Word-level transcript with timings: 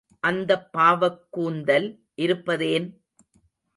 அந்தப் 0.23 0.71
பாவக் 0.71 1.27
கூந்தல் 1.29 1.87
இருப்பதேன்? 2.17 2.87